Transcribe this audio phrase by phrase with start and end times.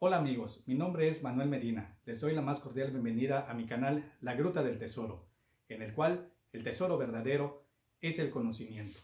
[0.00, 1.96] Hola amigos, mi nombre es Manuel Medina.
[2.04, 5.24] Les doy la más cordial bienvenida a mi canal La Gruta del Tesoro,
[5.68, 7.64] en el cual el tesoro verdadero
[8.00, 8.98] es el conocimiento.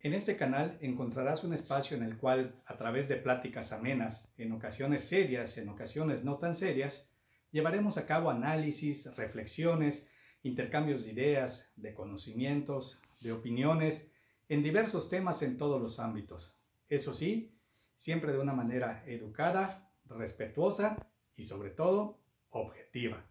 [0.00, 4.52] En este canal encontrarás un espacio en el cual, a través de pláticas amenas, en
[4.52, 7.10] ocasiones serias, en ocasiones no tan serias,
[7.50, 10.08] llevaremos a cabo análisis, reflexiones,
[10.42, 14.12] intercambios de ideas, de conocimientos, de opiniones,
[14.50, 16.54] en diversos temas en todos los ámbitos.
[16.90, 17.54] Eso sí,
[17.96, 20.96] siempre de una manera educada, respetuosa
[21.36, 22.20] y sobre todo
[22.50, 23.24] objetiva.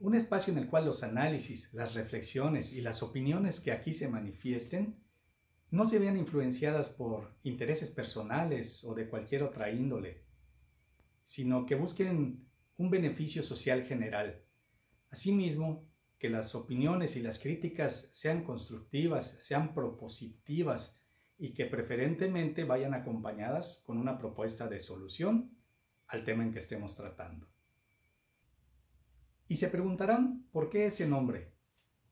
[0.00, 4.08] Un espacio en el cual los análisis, las reflexiones y las opiniones que aquí se
[4.08, 5.02] manifiesten
[5.70, 10.24] no se vean influenciadas por intereses personales o de cualquier otra índole,
[11.24, 14.44] sino que busquen un beneficio social general.
[15.10, 21.03] Asimismo, que las opiniones y las críticas sean constructivas, sean propositivas,
[21.38, 25.56] y que preferentemente vayan acompañadas con una propuesta de solución
[26.06, 27.48] al tema en que estemos tratando.
[29.48, 31.52] Y se preguntarán, ¿por qué ese nombre?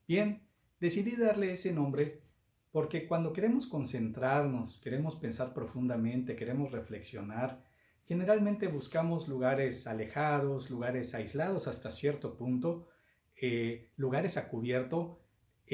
[0.06, 0.47] Bien,
[0.81, 2.23] decidí darle ese nombre
[2.70, 7.62] porque cuando queremos concentrarnos, queremos pensar profundamente, queremos reflexionar,
[8.05, 12.89] generalmente buscamos lugares alejados, lugares aislados hasta cierto punto,
[13.41, 15.22] eh, lugares a cubierto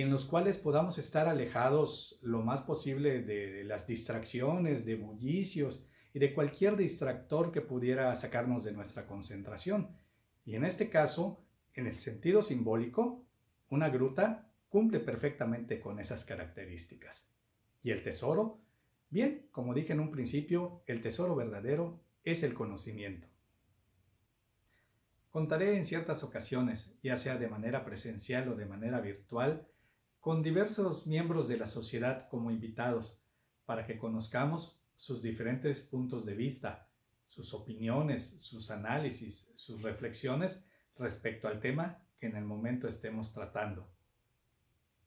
[0.01, 6.19] en los cuales podamos estar alejados lo más posible de las distracciones, de bullicios y
[6.19, 9.97] de cualquier distractor que pudiera sacarnos de nuestra concentración.
[10.45, 13.27] Y en este caso, en el sentido simbólico,
[13.71, 17.31] una gruta cumple perfectamente con esas características.
[17.83, 18.61] ¿Y el tesoro?
[19.11, 23.29] Bien, como dije en un principio, el tesoro verdadero es el conocimiento.
[25.31, 29.67] Contaré en ciertas ocasiones, ya sea de manera presencial o de manera virtual,
[30.29, 33.19] con diversos miembros de la sociedad como invitados
[33.65, 36.91] para que conozcamos sus diferentes puntos de vista,
[37.27, 43.91] sus opiniones, sus análisis, sus reflexiones respecto al tema que en el momento estemos tratando.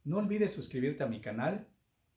[0.06, 1.68] No olvides suscribirte a mi canal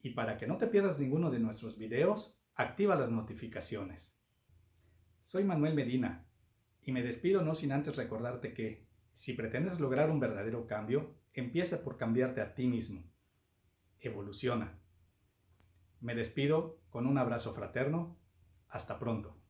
[0.00, 4.18] y para que no te pierdas ninguno de nuestros videos, activa las notificaciones.
[5.20, 6.26] Soy Manuel Medina
[6.80, 11.82] y me despido no sin antes recordarte que, si pretendes lograr un verdadero cambio, empieza
[11.82, 13.04] por cambiarte a ti mismo.
[14.00, 14.78] Evoluciona.
[16.00, 18.18] Me despido con un abrazo fraterno.
[18.68, 19.43] Hasta pronto.